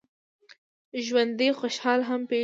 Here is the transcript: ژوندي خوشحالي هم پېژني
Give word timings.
ژوندي 1.05 1.49
خوشحالي 1.59 2.03
هم 2.09 2.21
پېژني 2.29 2.39